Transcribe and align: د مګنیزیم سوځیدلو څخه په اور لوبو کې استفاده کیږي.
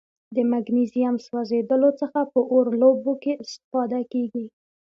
د 0.35 0.37
مګنیزیم 0.51 1.15
سوځیدلو 1.25 1.89
څخه 2.01 2.19
په 2.31 2.39
اور 2.51 2.65
لوبو 2.81 3.13
کې 3.23 3.31
استفاده 3.43 3.99
کیږي. 4.11 4.45